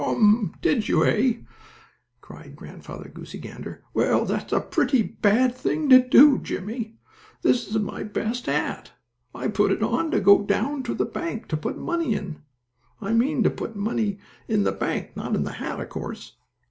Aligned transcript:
"Ha! 0.01 0.15
Hum! 0.15 0.55
Did 0.63 0.87
you; 0.87 1.05
eh?" 1.05 1.33
cried 2.21 2.55
Grandfather 2.55 3.07
Goosey 3.07 3.37
Gander. 3.37 3.83
"Well, 3.93 4.25
that's 4.25 4.51
a 4.51 4.59
pretty 4.59 5.03
bad 5.03 5.53
thing 5.53 5.89
to 5.89 5.99
do, 5.99 6.39
Jimmie. 6.39 6.97
This 7.43 7.67
is 7.67 7.77
my 7.77 8.01
best 8.01 8.47
hat. 8.47 8.93
I 9.35 9.47
put 9.47 9.71
it 9.71 9.83
on 9.83 10.09
to 10.09 10.19
go 10.19 10.41
down 10.41 10.81
to 10.89 10.95
the 10.95 11.05
bank, 11.05 11.47
to 11.49 11.55
put 11.57 11.77
money 11.77 12.15
in. 12.15 12.41
I 12.99 13.13
mean 13.13 13.43
to 13.43 13.51
put 13.51 13.75
money 13.75 14.17
in 14.47 14.63
the 14.63 14.71
bank, 14.71 15.15
not 15.15 15.35
in 15.35 15.43
the 15.43 15.51
hat, 15.61 15.79
of 15.79 15.89
course. 15.89 16.35